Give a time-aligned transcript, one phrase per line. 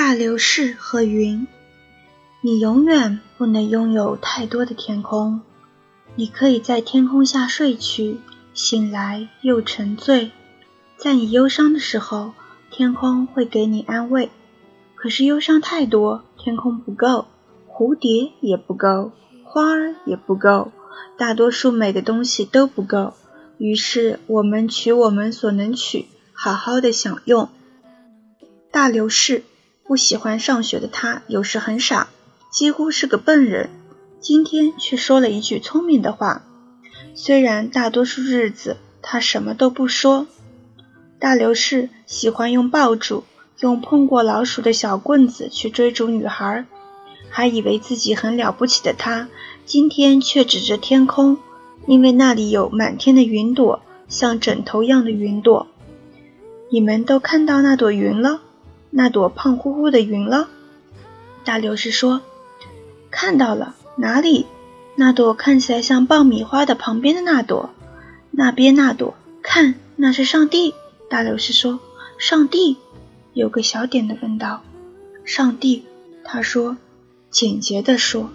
[0.00, 1.48] 大流士和云，
[2.40, 5.40] 你永远不能拥有太多的天空。
[6.14, 8.18] 你可以在天空下睡去，
[8.54, 10.30] 醒来又沉醉。
[10.96, 12.32] 在你忧伤的时候，
[12.70, 14.30] 天空会给你安慰。
[14.94, 17.26] 可是忧伤太多，天空不够，
[17.68, 19.10] 蝴蝶也不够，
[19.42, 20.70] 花儿也不够，
[21.16, 23.14] 大多数美的东西都不够。
[23.58, 27.48] 于是我们取我们所能取，好好的享用。
[28.70, 29.42] 大流士
[29.88, 32.08] 不喜欢上学的他，有时很傻，
[32.50, 33.70] 几乎是个笨人。
[34.20, 36.42] 今天却说了一句聪明的话，
[37.14, 40.26] 虽然大多数日子他什么都不说。
[41.18, 43.24] 大刘氏喜欢用爆竹。
[43.60, 46.64] 用碰过老鼠的小棍子去追逐女孩，
[47.28, 49.26] 还以为自己很了不起的他，
[49.66, 51.38] 今天却指着天空，
[51.88, 55.66] 因为那里有满天的云朵，像枕头一样的云朵。
[56.70, 58.42] 你们都看到那朵云了？
[58.90, 60.48] 那朵胖乎乎的云了？
[61.44, 62.22] 大流士说
[63.10, 63.74] ：“看到了。
[63.96, 64.46] 哪里？
[64.94, 67.70] 那朵看起来像爆米花的旁边的那朵？
[68.30, 69.14] 那边那朵？
[69.42, 70.74] 看，那是上帝。”
[71.08, 71.80] 大流士说
[72.18, 72.76] ：“上帝。”
[73.34, 74.62] 有个小点的问道
[75.24, 75.84] ：“上帝？”
[76.24, 76.76] 他说，
[77.30, 78.30] 简洁地说。